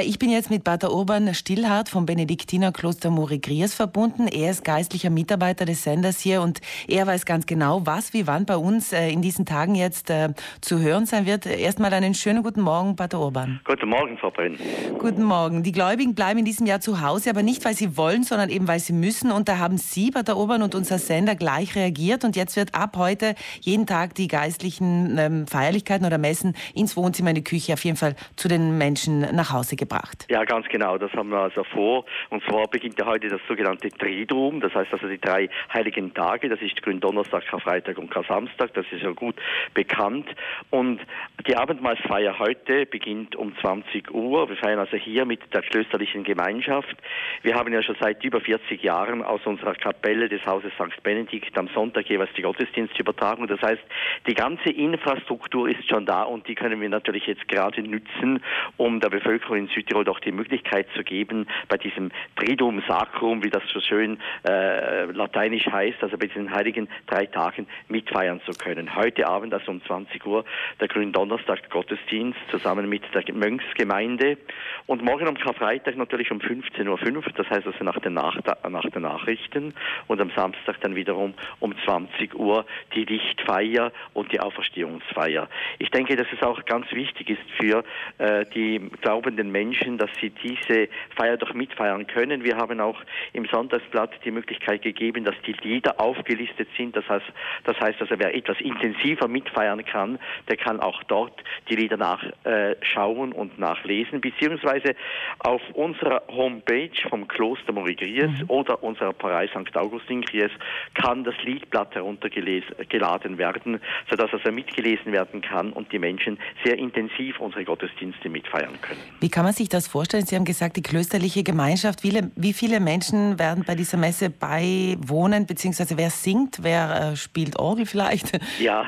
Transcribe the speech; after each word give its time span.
Ich 0.00 0.20
bin 0.20 0.30
jetzt 0.30 0.48
mit 0.48 0.62
Pater 0.62 0.92
Urban 0.92 1.34
Stillhardt 1.34 1.88
vom 1.88 2.06
Benediktinerkloster 2.06 3.10
Morigriers 3.10 3.74
verbunden. 3.74 4.28
Er 4.28 4.52
ist 4.52 4.62
geistlicher 4.62 5.10
Mitarbeiter 5.10 5.64
des 5.64 5.82
Senders 5.82 6.20
hier 6.20 6.40
und 6.40 6.60
er 6.86 7.04
weiß 7.08 7.26
ganz 7.26 7.46
genau, 7.46 7.84
was 7.84 8.12
wie 8.12 8.28
wann 8.28 8.46
bei 8.46 8.56
uns 8.56 8.92
äh, 8.92 9.10
in 9.10 9.22
diesen 9.22 9.44
Tagen 9.44 9.74
jetzt 9.74 10.08
äh, 10.10 10.28
zu 10.60 10.78
hören 10.78 11.04
sein 11.04 11.26
wird. 11.26 11.46
Erstmal 11.46 11.92
einen 11.92 12.14
schönen 12.14 12.44
guten 12.44 12.60
Morgen, 12.60 12.94
Pater 12.94 13.18
Urban. 13.18 13.60
Guten 13.64 13.88
Morgen, 13.88 14.16
Frau 14.18 14.30
Brenn. 14.30 14.56
Guten 15.00 15.24
Morgen. 15.24 15.64
Die 15.64 15.72
Gläubigen 15.72 16.14
bleiben 16.14 16.38
in 16.38 16.44
diesem 16.44 16.68
Jahr 16.68 16.80
zu 16.80 17.00
Hause, 17.00 17.30
aber 17.30 17.42
nicht, 17.42 17.64
weil 17.64 17.74
sie 17.74 17.96
wollen, 17.96 18.22
sondern 18.22 18.50
eben, 18.50 18.68
weil 18.68 18.78
sie 18.78 18.92
müssen. 18.92 19.32
Und 19.32 19.48
da 19.48 19.58
haben 19.58 19.78
Sie, 19.78 20.12
Pater 20.12 20.36
Urban, 20.36 20.62
und 20.62 20.76
unser 20.76 21.00
Sender 21.00 21.34
gleich 21.34 21.74
reagiert. 21.74 22.22
Und 22.22 22.36
jetzt 22.36 22.54
wird 22.54 22.72
ab 22.72 22.96
heute 22.96 23.34
jeden 23.62 23.86
Tag 23.86 24.14
die 24.14 24.28
geistlichen 24.28 25.18
ähm, 25.18 25.48
Feierlichkeiten 25.48 26.06
oder 26.06 26.18
Messen 26.18 26.54
ins 26.72 26.96
Wohnzimmer, 26.96 27.30
in 27.30 27.34
die 27.34 27.44
Küche 27.44 27.72
auf 27.72 27.84
jeden 27.84 27.96
Fall 27.96 28.14
zu 28.36 28.46
den 28.46 28.78
Menschen 28.78 29.34
nach 29.34 29.52
Hause 29.52 29.74
gebracht 29.74 29.87
gebracht. 29.88 30.26
Ja, 30.28 30.44
ganz 30.44 30.68
genau. 30.68 30.98
Das 30.98 31.12
haben 31.12 31.30
wir 31.30 31.38
also 31.38 31.64
vor. 31.64 32.04
Und 32.30 32.42
zwar 32.44 32.68
beginnt 32.68 32.98
ja 32.98 33.06
heute 33.06 33.28
das 33.28 33.40
sogenannte 33.48 33.88
Triduum. 33.88 34.60
Das 34.60 34.74
heißt 34.74 34.92
also 34.92 35.08
die 35.08 35.20
drei 35.20 35.48
heiligen 35.72 36.14
Tage. 36.14 36.48
Das 36.48 36.60
ist 36.60 36.80
Gründonnerstag, 36.82 37.46
Karfreitag 37.46 37.98
und 37.98 38.10
Kar-Samstag. 38.10 38.74
Das 38.74 38.86
ist 38.90 39.02
ja 39.02 39.10
gut 39.12 39.36
bekannt. 39.74 40.28
Und 40.70 41.00
die 41.46 41.56
Abendmahlsfeier 41.56 42.38
heute 42.38 42.86
beginnt 42.86 43.34
um 43.36 43.56
20 43.60 44.12
Uhr. 44.12 44.48
Wir 44.48 44.56
feiern 44.56 44.78
also 44.78 44.96
hier 44.96 45.24
mit 45.24 45.40
der 45.54 45.62
klösterlichen 45.62 46.24
Gemeinschaft. 46.24 46.96
Wir 47.42 47.54
haben 47.54 47.72
ja 47.72 47.82
schon 47.82 47.96
seit 48.00 48.22
über 48.24 48.40
40 48.40 48.82
Jahren 48.82 49.22
aus 49.22 49.40
unserer 49.46 49.74
Kapelle 49.74 50.28
des 50.28 50.44
Hauses 50.44 50.72
St. 50.74 51.02
Benedikt 51.02 51.56
am 51.56 51.68
Sonntag 51.68 52.08
jeweils 52.08 52.30
die 52.36 52.42
Gottesdienstübertragung. 52.42 53.46
Das 53.46 53.60
heißt, 53.62 53.82
die 54.26 54.34
ganze 54.34 54.70
Infrastruktur 54.70 55.68
ist 55.68 55.88
schon 55.88 56.04
da 56.04 56.22
und 56.22 56.46
die 56.48 56.54
können 56.54 56.80
wir 56.80 56.88
natürlich 56.88 57.26
jetzt 57.26 57.48
gerade 57.48 57.82
nützen, 57.82 58.42
um 58.76 59.00
der 59.00 59.08
Bevölkerung 59.08 59.56
in 59.56 59.68
Südtirol 59.78 60.04
doch 60.04 60.20
die 60.20 60.32
Möglichkeit 60.32 60.86
zu 60.96 61.04
geben, 61.04 61.46
bei 61.68 61.76
diesem 61.76 62.10
Triduum 62.36 62.82
Sacrum, 62.88 63.44
wie 63.44 63.50
das 63.50 63.62
so 63.72 63.80
schön 63.80 64.18
äh, 64.46 65.04
lateinisch 65.04 65.66
heißt, 65.66 66.02
also 66.02 66.18
bei 66.18 66.26
diesen 66.26 66.50
heiligen 66.52 66.88
drei 67.06 67.26
Tagen 67.26 67.66
mitfeiern 67.88 68.40
zu 68.44 68.52
können. 68.52 68.96
Heute 68.96 69.28
Abend, 69.28 69.54
also 69.54 69.70
um 69.70 69.82
20 69.84 70.24
Uhr, 70.26 70.44
der 70.80 70.88
Gründonnerstag 70.88 71.70
Gottesdienst 71.70 72.38
zusammen 72.50 72.88
mit 72.88 73.02
der 73.14 73.22
Mönchsgemeinde 73.32 74.38
und 74.86 75.02
morgen 75.04 75.28
am 75.28 75.38
Karfreitag 75.38 75.96
natürlich 75.96 76.30
um 76.32 76.38
15.05 76.38 77.16
Uhr, 77.16 77.22
das 77.36 77.48
heißt 77.48 77.66
also 77.66 77.84
nach 77.84 77.98
den, 78.00 78.14
nach, 78.14 78.36
nach 78.68 78.90
den 78.90 79.02
Nachrichten 79.02 79.74
und 80.08 80.20
am 80.20 80.30
Samstag 80.34 80.80
dann 80.80 80.96
wiederum 80.96 81.34
um 81.60 81.74
20 81.84 82.34
Uhr 82.34 82.66
die 82.94 83.04
Lichtfeier 83.04 83.92
und 84.14 84.32
die 84.32 84.40
Auferstehungsfeier. 84.40 85.48
Ich 85.78 85.90
denke, 85.90 86.16
dass 86.16 86.26
es 86.32 86.42
auch 86.42 86.64
ganz 86.64 86.90
wichtig 86.92 87.30
ist 87.30 87.50
für 87.60 87.84
äh, 88.18 88.44
die 88.54 88.80
glaubenden 89.00 89.52
Menschen, 89.52 89.67
Menschen, 89.68 89.98
dass 89.98 90.10
sie 90.20 90.30
diese 90.30 90.88
Feier 91.16 91.36
doch 91.36 91.52
mitfeiern 91.52 92.06
können. 92.06 92.42
Wir 92.42 92.56
haben 92.56 92.80
auch 92.80 93.00
im 93.32 93.46
Sonntagsblatt 93.46 94.12
die 94.24 94.30
Möglichkeit 94.30 94.82
gegeben, 94.82 95.24
dass 95.24 95.34
die 95.46 95.52
Lieder 95.52 96.00
aufgelistet 96.00 96.68
sind. 96.76 96.96
Das 96.96 97.06
heißt, 97.08 97.26
das 97.64 97.78
heißt 97.78 98.00
also, 98.00 98.14
wer 98.18 98.34
etwas 98.34 98.60
intensiver 98.60 99.28
mitfeiern 99.28 99.84
kann, 99.84 100.18
der 100.48 100.56
kann 100.56 100.80
auch 100.80 101.02
dort 101.04 101.42
die 101.68 101.76
Lieder 101.76 101.96
nachschauen 101.96 103.32
und 103.32 103.58
nachlesen, 103.58 104.20
beziehungsweise 104.20 104.94
auf 105.40 105.60
unserer 105.74 106.22
Homepage 106.28 106.90
vom 107.08 107.28
Kloster 107.28 107.72
Morigries 107.72 108.30
mhm. 108.40 108.44
oder 108.48 108.82
unserer 108.82 109.12
Pfarrei 109.12 109.48
St. 109.48 109.76
Augustin 109.76 110.22
Gries 110.22 110.50
kann 110.94 111.24
das 111.24 111.34
Liedblatt 111.44 111.94
heruntergeladen 111.94 113.38
werden, 113.38 113.80
sodass 114.08 114.32
also 114.32 114.50
mitgelesen 114.50 115.12
werden 115.12 115.42
kann 115.42 115.72
und 115.72 115.92
die 115.92 115.98
Menschen 115.98 116.38
sehr 116.64 116.78
intensiv 116.78 117.38
unsere 117.38 117.64
Gottesdienste 117.64 118.28
mitfeiern 118.28 118.80
können. 118.80 119.00
Wie 119.20 119.28
kann 119.28 119.44
man 119.44 119.52
sich 119.58 119.68
das 119.68 119.86
vorstellen? 119.86 120.24
Sie 120.24 120.34
haben 120.34 120.44
gesagt, 120.44 120.76
die 120.76 120.82
klösterliche 120.82 121.42
Gemeinschaft. 121.42 122.00
Viele, 122.00 122.30
wie 122.36 122.52
viele 122.52 122.80
Menschen 122.80 123.38
werden 123.38 123.64
bei 123.66 123.74
dieser 123.74 123.98
Messe 123.98 124.30
beiwohnen, 124.30 125.46
beziehungsweise 125.46 125.98
wer 125.98 126.10
singt, 126.10 126.62
wer 126.62 127.12
äh, 127.12 127.16
spielt 127.16 127.58
Orgel 127.58 127.86
vielleicht? 127.86 128.38
Ja, 128.58 128.84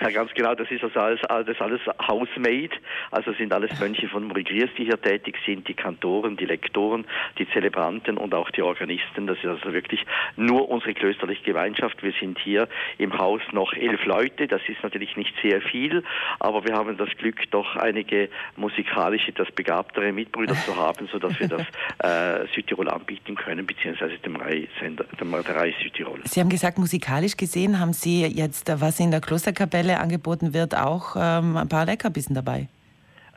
ja, 0.00 0.10
ganz 0.10 0.32
genau. 0.34 0.54
Das 0.54 0.70
ist 0.70 0.82
also 0.82 0.98
alles, 0.98 1.20
das 1.46 1.60
alles 1.60 1.80
Housemade. 2.06 2.70
Also 3.10 3.32
sind 3.32 3.52
alles 3.52 3.70
Mönche 3.78 4.08
von 4.08 4.24
Morigriers, 4.24 4.70
die 4.78 4.84
hier 4.84 5.00
tätig 5.00 5.36
sind, 5.44 5.68
die 5.68 5.74
Kantoren, 5.74 6.36
die 6.36 6.46
Lektoren, 6.46 7.04
die 7.38 7.48
Zelebranten 7.50 8.16
und 8.16 8.34
auch 8.34 8.50
die 8.50 8.62
Organisten. 8.62 9.26
Das 9.26 9.38
ist 9.38 9.46
also 9.46 9.72
wirklich 9.72 10.04
nur 10.36 10.68
unsere 10.68 10.94
klösterliche 10.94 11.42
Gemeinschaft. 11.42 12.02
Wir 12.02 12.12
sind 12.18 12.38
hier 12.38 12.68
im 12.98 13.16
Haus 13.18 13.42
noch 13.52 13.72
elf 13.72 14.04
Leute. 14.04 14.46
Das 14.46 14.62
ist 14.68 14.82
natürlich 14.82 15.16
nicht 15.16 15.34
sehr 15.42 15.60
viel, 15.60 16.02
aber 16.38 16.64
wir 16.64 16.74
haben 16.74 16.96
das 16.96 17.10
Glück, 17.18 17.38
doch 17.50 17.76
einige 17.76 18.28
musikalisch 18.56 19.28
etwas 19.28 19.50
begabtere 19.52 20.09
weitere 20.10 20.12
Mitbrüder 20.12 20.54
zu 20.64 20.76
haben, 20.76 21.08
sodass 21.10 21.38
wir 21.38 21.48
das 21.48 21.62
äh, 21.98 22.46
Südtirol 22.54 22.88
anbieten 22.88 23.34
können, 23.34 23.66
beziehungsweise 23.66 24.18
dem 24.18 24.36
Reisender, 24.36 25.04
dem 25.20 25.34
Reis 25.34 25.74
Südtirol. 25.82 26.20
Sie 26.24 26.40
haben 26.40 26.48
gesagt, 26.48 26.78
musikalisch 26.78 27.36
gesehen 27.36 27.78
haben 27.78 27.92
Sie 27.92 28.24
jetzt, 28.26 28.70
was 28.80 29.00
in 29.00 29.10
der 29.10 29.20
Klosterkapelle 29.20 29.98
angeboten 29.98 30.52
wird, 30.52 30.76
auch 30.76 31.16
ähm, 31.16 31.56
ein 31.56 31.68
paar 31.68 31.86
Leckerbissen 31.86 32.34
dabei. 32.34 32.68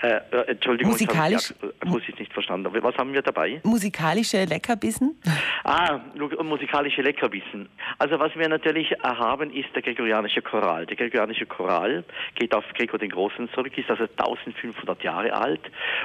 Äh, 0.03 0.19
äh, 0.31 0.51
Entschuldigung, 0.51 0.91
Musikalisch, 0.91 1.53
ich 1.61 1.89
habe 1.89 2.01
ich 2.05 2.19
nicht 2.19 2.33
verstanden. 2.33 2.69
Was 2.81 2.97
haben 2.97 3.13
wir 3.13 3.21
dabei? 3.21 3.61
Musikalische 3.63 4.43
Leckerbissen? 4.43 5.17
Ah, 5.63 6.01
musikalische 6.43 7.01
Leckerbissen. 7.01 7.69
Also 7.99 8.19
was 8.19 8.35
wir 8.35 8.49
natürlich 8.49 8.91
haben, 9.01 9.49
ist 9.53 9.73
der 9.73 9.81
gregorianische 9.81 10.41
Choral. 10.41 10.85
Der 10.87 10.97
gregorianische 10.97 11.45
Choral 11.45 12.03
geht 12.35 12.53
auf 12.53 12.65
Gregor 12.73 12.99
den 12.99 13.11
Großen 13.11 13.49
zurück, 13.53 13.77
ist 13.77 13.89
also 13.89 14.03
1500 14.03 15.01
Jahre 15.03 15.31
alt 15.31 15.61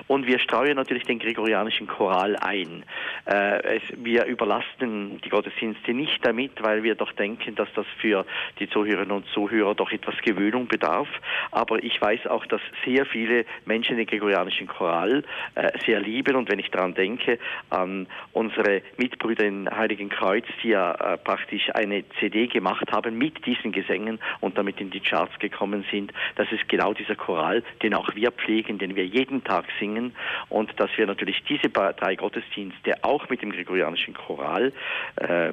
und 0.06 0.28
wir 0.28 0.38
streuen 0.38 0.76
natürlich 0.76 1.02
den 1.02 1.18
gregorianischen 1.18 1.88
Choral 1.88 2.36
ein. 2.36 2.84
Äh, 3.24 3.78
es, 3.78 3.82
wir 3.96 4.26
überlasten 4.26 5.20
die 5.24 5.28
Gottesdienste 5.28 5.92
nicht 5.92 6.24
damit, 6.24 6.62
weil 6.62 6.84
wir 6.84 6.94
doch 6.94 7.10
denken, 7.14 7.56
dass 7.56 7.68
das 7.74 7.86
für 8.00 8.24
die 8.60 8.70
Zuhörerinnen 8.70 9.10
und 9.10 9.26
Zuhörer 9.34 9.74
doch 9.74 9.90
etwas 9.90 10.14
Gewöhnung 10.22 10.68
bedarf. 10.68 11.08
Aber 11.50 11.82
ich 11.82 12.00
weiß 12.00 12.28
auch, 12.28 12.46
dass 12.46 12.60
sehr 12.84 13.04
viele 13.04 13.44
Menschen 13.64 13.87
Menschen 13.88 13.96
den 13.96 14.06
gregorianischen 14.06 14.66
Choral 14.66 15.22
äh, 15.54 15.70
sehr 15.86 16.00
lieben. 16.00 16.36
Und 16.36 16.50
wenn 16.50 16.58
ich 16.58 16.70
daran 16.70 16.94
denke, 16.94 17.38
an 17.70 18.06
unsere 18.32 18.82
Mitbrüder 18.96 19.44
in 19.44 19.68
Heiligen 19.70 20.08
Kreuz, 20.08 20.44
die 20.62 20.68
ja 20.68 20.92
äh, 20.92 21.16
praktisch 21.16 21.70
eine 21.74 22.04
CD 22.20 22.46
gemacht 22.46 22.90
haben 22.92 23.16
mit 23.16 23.44
diesen 23.46 23.72
Gesängen 23.72 24.18
und 24.40 24.58
damit 24.58 24.80
in 24.80 24.90
die 24.90 25.00
Charts 25.00 25.38
gekommen 25.38 25.84
sind, 25.90 26.12
das 26.36 26.50
ist 26.52 26.68
genau 26.68 26.92
dieser 26.92 27.16
Choral, 27.16 27.62
den 27.82 27.94
auch 27.94 28.14
wir 28.14 28.30
pflegen, 28.30 28.78
den 28.78 28.94
wir 28.94 29.06
jeden 29.06 29.42
Tag 29.44 29.64
singen 29.80 30.12
und 30.48 30.78
dass 30.78 30.90
wir 30.96 31.06
natürlich 31.06 31.42
diese 31.48 31.68
drei 31.70 32.16
Gottesdienste 32.16 33.02
auch 33.02 33.28
mit 33.28 33.42
dem 33.42 33.52
gregorianischen 33.52 34.14
Choral 34.14 34.72
äh, 35.16 35.52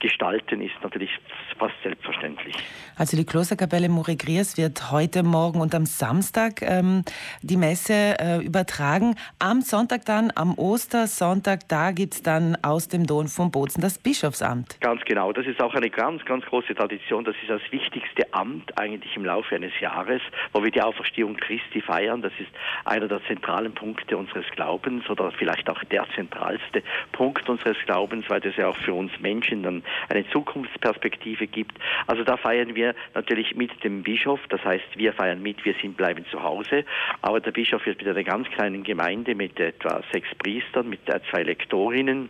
gestalten, 0.00 0.60
ist 0.60 0.74
natürlich 0.82 1.10
fast 1.58 1.74
selbstverständlich. 1.82 2.54
Also 2.96 3.16
die 3.16 3.24
Klosterkapelle 3.24 3.88
Morigriers 3.88 4.56
wird 4.56 4.90
heute 4.90 5.22
Morgen 5.22 5.60
und 5.60 5.74
am 5.74 5.86
Samstag 5.86 6.62
ähm, 6.62 7.04
die 7.42 7.56
Messe 7.56 8.16
äh, 8.18 8.44
übertragen. 8.44 9.16
Am 9.38 9.60
Sonntag 9.60 10.04
dann, 10.04 10.32
am 10.34 10.54
Ostersonntag, 10.56 11.68
da 11.68 11.90
gibt 11.92 12.14
es 12.14 12.22
dann 12.22 12.56
aus 12.62 12.88
dem 12.88 13.06
Dom 13.06 13.28
von 13.28 13.50
Bozen 13.50 13.80
das 13.80 13.98
Bischofsamt. 13.98 14.80
Ganz 14.80 15.04
genau. 15.04 15.32
Das 15.32 15.46
ist 15.46 15.60
auch 15.60 15.74
eine 15.74 15.90
ganz, 15.90 16.24
ganz 16.24 16.44
große 16.44 16.74
Tradition. 16.74 17.24
Das 17.24 17.34
ist 17.42 17.50
das 17.50 17.62
wichtigste 17.70 18.32
Amt 18.32 18.78
eigentlich 18.78 19.16
im 19.16 19.24
Laufe 19.24 19.54
eines 19.54 19.72
Jahres, 19.80 20.22
wo 20.52 20.62
wir 20.62 20.70
die 20.70 20.82
Auferstehung 20.82 21.36
Christi 21.36 21.80
feiern. 21.80 22.22
Das 22.22 22.32
ist 22.38 22.50
einer 22.84 23.08
der 23.08 23.22
zentralen 23.26 23.72
Punkte 23.74 24.16
unseres 24.16 24.46
Glaubens 24.54 25.08
oder 25.10 25.32
vielleicht 25.32 25.68
auch 25.68 25.82
der 25.84 26.06
zentralste 26.14 26.82
Punkt 27.12 27.48
unseres 27.48 27.76
Glaubens, 27.86 28.24
weil 28.28 28.40
das 28.40 28.56
ja 28.56 28.68
auch 28.68 28.76
für 28.76 28.94
uns 28.94 29.12
Menschen 29.20 29.62
dann 29.62 29.82
eine 30.08 30.28
Zukunftsperspektive 30.30 31.46
gibt. 31.46 31.78
Also 32.06 32.24
da 32.24 32.36
feiern 32.36 32.74
wir 32.74 32.94
natürlich 33.14 33.54
mit 33.56 33.82
dem 33.84 34.02
Bischof, 34.02 34.40
das 34.48 34.64
heißt, 34.64 34.96
wir 34.96 35.12
feiern 35.12 35.42
mit, 35.42 35.64
wir 35.64 35.74
sind 35.80 35.96
bleiben 35.96 36.24
zu 36.30 36.42
Hause, 36.42 36.84
aber 37.22 37.40
der 37.40 37.52
Bischof 37.52 37.84
wird 37.86 37.98
mit 37.98 38.08
einer 38.08 38.24
ganz 38.24 38.48
kleinen 38.50 38.82
Gemeinde 38.82 39.34
mit 39.34 39.58
etwa 39.60 40.02
sechs 40.12 40.28
Priestern, 40.36 40.88
mit 40.88 41.00
zwei 41.30 41.42
Lektorinnen, 41.42 42.28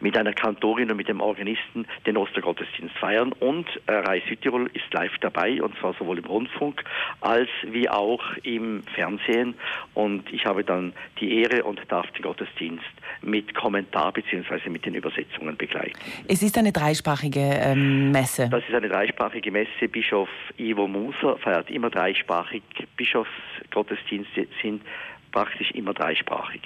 mit 0.00 0.16
einer 0.16 0.32
Kantorin 0.32 0.90
und 0.90 0.96
mit 0.96 1.08
dem 1.08 1.20
Organisten 1.20 1.86
den 2.06 2.16
Ostergottesdienst 2.16 2.96
feiern. 2.96 3.32
Und 3.32 3.66
äh, 3.86 3.92
Reis 3.92 4.22
Südtirol 4.28 4.70
ist 4.74 4.92
live 4.92 5.16
dabei, 5.20 5.62
und 5.62 5.76
zwar 5.78 5.94
sowohl 5.94 6.18
im 6.18 6.24
Rundfunk 6.24 6.84
als 7.20 7.48
wie 7.64 7.88
auch 7.88 8.22
im 8.42 8.82
Fernsehen. 8.94 9.54
Und 9.94 10.32
ich 10.32 10.44
habe 10.46 10.64
dann 10.64 10.92
die 11.20 11.42
Ehre 11.42 11.64
und 11.64 11.80
darf 11.88 12.10
den 12.12 12.22
Gottesdienst 12.22 12.84
mit 13.22 13.54
Kommentar 13.54 14.12
bzw. 14.12 14.68
mit 14.68 14.84
den 14.86 14.94
Übersetzungen 14.94 15.56
begleiten. 15.56 15.98
Es 16.26 16.42
ist 16.42 16.56
eine 16.58 16.72
dreisprachige 16.72 17.40
ähm, 17.40 18.12
Messe. 18.12 18.48
Das 18.50 18.62
ist 18.68 18.74
eine 18.74 18.88
dreisprachige 18.88 19.50
Messe. 19.50 19.88
Bischof 19.90 20.28
Ivo 20.56 20.86
Muser 20.86 21.36
feiert 21.38 21.70
immer 21.70 21.90
dreisprachig. 21.90 22.62
Bischofsgottesdienste 22.96 24.46
sind 24.62 24.82
praktisch 25.32 25.70
immer 25.72 25.94
dreisprachig. 25.94 26.62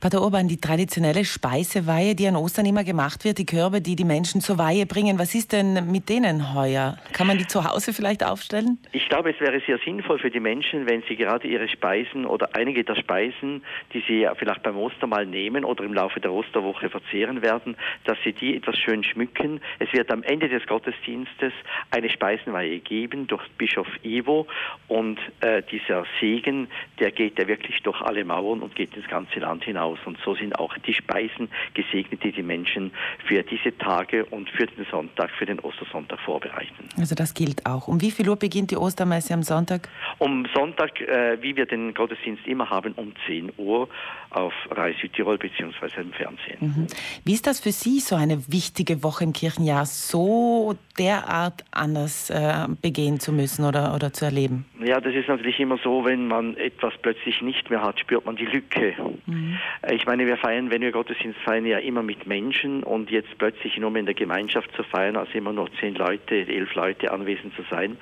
Pater 0.00 0.22
Urban, 0.22 0.48
die 0.48 0.56
traditionelle 0.56 1.26
Speiseweihe, 1.26 2.14
die 2.14 2.26
an 2.26 2.34
Ostern 2.34 2.64
immer 2.64 2.84
gemacht 2.84 3.26
wird, 3.26 3.36
die 3.36 3.44
Körbe, 3.44 3.82
die 3.82 3.96
die 3.96 4.06
Menschen 4.06 4.40
zur 4.40 4.56
Weihe 4.56 4.86
bringen, 4.86 5.18
was 5.18 5.34
ist 5.34 5.52
denn 5.52 5.92
mit 5.92 6.08
denen 6.08 6.54
heuer? 6.54 6.96
Kann 7.12 7.26
man 7.26 7.36
die 7.36 7.46
zu 7.46 7.64
Hause 7.64 7.92
vielleicht 7.92 8.24
aufstellen? 8.24 8.78
Ich 8.92 9.10
glaube, 9.10 9.30
es 9.30 9.40
wäre 9.40 9.60
sehr 9.66 9.78
sinnvoll 9.84 10.18
für 10.18 10.30
die 10.30 10.40
Menschen, 10.40 10.88
wenn 10.88 11.02
sie 11.06 11.16
gerade 11.16 11.46
ihre 11.46 11.68
Speisen 11.68 12.24
oder 12.24 12.48
einige 12.56 12.82
der 12.82 12.96
Speisen, 12.96 13.62
die 13.92 14.02
sie 14.08 14.26
vielleicht 14.38 14.62
beim 14.62 14.78
Ostermahl 14.78 15.26
nehmen 15.26 15.66
oder 15.66 15.84
im 15.84 15.92
Laufe 15.92 16.18
der 16.18 16.32
Osterwoche 16.32 16.88
verzehren 16.88 17.42
werden, 17.42 17.76
dass 18.04 18.16
sie 18.24 18.32
die 18.32 18.56
etwas 18.56 18.78
schön 18.78 19.04
schmücken. 19.04 19.60
Es 19.80 19.92
wird 19.92 20.10
am 20.10 20.22
Ende 20.22 20.48
des 20.48 20.66
Gottesdienstes 20.66 21.52
eine 21.90 22.08
Speisenweihe 22.08 22.78
geben 22.78 23.26
durch 23.26 23.46
Bischof 23.58 23.88
Ivo 24.02 24.46
und 24.88 25.18
äh, 25.42 25.62
dieser 25.70 26.06
Segen, 26.20 26.68
der 26.98 27.10
geht 27.10 27.38
ja 27.38 27.46
wirklich 27.46 27.82
durch 27.82 28.00
alle 28.00 28.24
Mauern 28.24 28.60
und 28.60 28.74
geht 28.74 28.96
ins 28.96 29.06
ganze 29.06 29.40
Land 29.40 29.64
hinaus 29.64 29.89
aus. 29.90 29.98
Und 30.04 30.18
so 30.24 30.34
sind 30.34 30.58
auch 30.58 30.76
die 30.86 30.94
Speisen 30.94 31.48
gesegnet, 31.74 32.22
die 32.22 32.32
die 32.32 32.42
Menschen 32.42 32.92
für 33.26 33.42
diese 33.42 33.76
Tage 33.78 34.24
und 34.26 34.48
für 34.50 34.66
den 34.66 34.86
Sonntag, 34.90 35.30
für 35.38 35.46
den 35.46 35.58
Ostersonntag 35.60 36.20
vorbereiten. 36.20 36.88
Also 36.98 37.14
das 37.14 37.34
gilt 37.34 37.66
auch. 37.66 37.88
Um 37.88 38.00
wie 38.00 38.10
viel 38.10 38.28
Uhr 38.28 38.36
beginnt 38.36 38.70
die 38.70 38.76
Ostermesse 38.76 39.34
am 39.34 39.42
Sonntag? 39.42 39.88
Um 40.18 40.46
Sonntag, 40.54 41.00
äh, 41.00 41.38
wie 41.40 41.56
wir 41.56 41.66
den 41.66 41.94
Gottesdienst 41.94 42.46
immer 42.46 42.68
haben, 42.70 42.92
um 42.94 43.12
10 43.26 43.52
Uhr 43.56 43.88
auf 44.30 44.52
Rai 44.70 44.94
Südtirol 45.00 45.38
bzw. 45.38 46.00
im 46.00 46.12
Fernsehen. 46.12 46.58
Mhm. 46.60 46.86
Wie 47.24 47.32
ist 47.32 47.46
das 47.46 47.60
für 47.60 47.72
Sie, 47.72 48.00
so 48.00 48.14
eine 48.16 48.44
wichtige 48.48 49.02
Woche 49.02 49.24
im 49.24 49.32
Kirchenjahr 49.32 49.86
so 49.86 50.76
derart 51.00 51.64
anders 51.70 52.28
äh, 52.28 52.66
begehen 52.82 53.18
zu 53.20 53.32
müssen 53.32 53.64
oder, 53.64 53.94
oder 53.94 54.12
zu 54.12 54.26
erleben? 54.26 54.66
Ja, 54.84 55.00
das 55.00 55.14
ist 55.14 55.28
natürlich 55.28 55.58
immer 55.58 55.78
so, 55.82 56.04
wenn 56.04 56.28
man 56.28 56.56
etwas 56.58 56.92
plötzlich 57.00 57.40
nicht 57.40 57.70
mehr 57.70 57.82
hat, 57.82 57.98
spürt 57.98 58.26
man 58.26 58.36
die 58.36 58.44
Lücke. 58.44 58.94
Mhm. 59.24 59.58
Äh, 59.80 59.94
ich 59.94 60.04
meine, 60.04 60.26
wir 60.26 60.36
feiern, 60.36 60.70
wenn 60.70 60.82
wir 60.82 60.92
Gottesdienst 60.92 61.40
feiern, 61.40 61.64
ja 61.64 61.78
immer 61.78 62.02
mit 62.02 62.26
Menschen 62.26 62.82
und 62.82 63.10
jetzt 63.10 63.38
plötzlich 63.38 63.78
nur 63.78 63.96
in 63.96 64.04
der 64.04 64.14
Gemeinschaft 64.14 64.70
zu 64.76 64.82
feiern, 64.82 65.16
also 65.16 65.32
immer 65.32 65.54
nur 65.54 65.72
zehn 65.80 65.94
Leute, 65.94 66.46
elf 66.46 66.74
Leute 66.74 67.10
anwesend 67.10 67.54
zu 67.56 67.62
sein, 67.70 67.96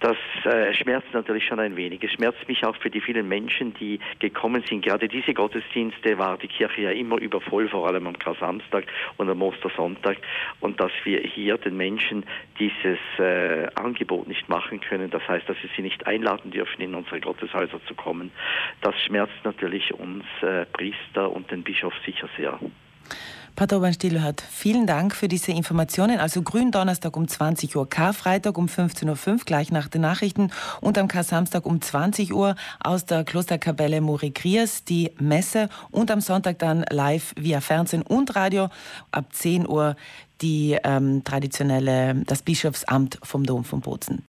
das 0.00 0.16
äh, 0.44 0.72
schmerzt 0.74 1.12
natürlich 1.12 1.44
schon 1.44 1.60
ein 1.60 1.76
wenig. 1.76 2.02
Es 2.02 2.12
schmerzt 2.12 2.46
mich 2.48 2.64
auch 2.64 2.76
für 2.76 2.90
die 2.90 3.00
vielen 3.00 3.28
Menschen, 3.28 3.74
die 3.74 3.98
gekommen 4.18 4.62
sind. 4.68 4.84
Gerade 4.84 5.08
diese 5.08 5.34
Gottesdienste 5.34 6.18
war 6.18 6.38
die 6.38 6.48
Kirche 6.48 6.82
ja 6.82 6.90
immer 6.90 7.18
übervoll, 7.18 7.68
vor 7.68 7.86
allem 7.86 8.06
am 8.06 8.18
Kar-Samstag 8.18 8.84
und 9.16 9.28
am 9.28 9.42
Ostersonntag. 9.42 10.18
Und 10.60 10.80
dass 10.80 10.92
wir 11.04 11.20
hier 11.20 11.58
den 11.58 11.76
Menschen 11.76 12.24
dieses 12.58 12.98
äh, 13.18 13.66
Angebot 13.74 14.28
nicht 14.28 14.48
machen 14.48 14.80
können, 14.80 15.10
das 15.10 15.26
heißt, 15.26 15.48
dass 15.48 15.56
wir 15.62 15.70
sie 15.76 15.82
nicht 15.82 16.06
einladen 16.06 16.50
dürfen, 16.50 16.80
in 16.80 16.94
unsere 16.94 17.20
Gotteshäuser 17.20 17.80
zu 17.86 17.94
kommen, 17.94 18.30
das 18.80 18.94
schmerzt 19.02 19.44
natürlich 19.44 19.92
uns 19.94 20.24
äh, 20.42 20.64
Priester 20.66 21.30
und 21.30 21.50
den 21.50 21.62
Bischof 21.62 21.94
sicher 22.04 22.28
sehr. 22.36 22.58
Pater 23.58 23.78
Obernstilhört, 23.78 24.40
vielen 24.40 24.86
Dank 24.86 25.16
für 25.16 25.26
diese 25.26 25.50
Informationen. 25.50 26.20
Also 26.20 26.42
Gründonnerstag 26.42 27.16
um 27.16 27.26
20 27.26 27.74
Uhr, 27.74 27.90
Karfreitag 27.90 28.56
um 28.56 28.66
15.05 28.66 29.28
Uhr, 29.28 29.36
gleich 29.44 29.72
nach 29.72 29.88
den 29.88 30.02
Nachrichten 30.02 30.52
und 30.80 30.96
am 30.96 31.08
Kar-Samstag 31.08 31.66
um 31.66 31.80
20 31.80 32.32
Uhr 32.32 32.54
aus 32.78 33.04
der 33.04 33.24
Klosterkapelle 33.24 34.00
Morikriers 34.00 34.84
die 34.84 35.10
Messe 35.18 35.70
und 35.90 36.12
am 36.12 36.20
Sonntag 36.20 36.60
dann 36.60 36.84
live 36.88 37.34
via 37.36 37.60
Fernsehen 37.60 38.02
und 38.02 38.36
Radio 38.36 38.68
ab 39.10 39.24
10 39.32 39.66
Uhr 39.66 39.96
die 40.40 40.78
ähm, 40.84 41.24
traditionelle, 41.24 42.14
das 42.26 42.42
Bischofsamt 42.42 43.18
vom 43.24 43.44
Dom 43.44 43.64
von 43.64 43.80
Bozen. 43.80 44.22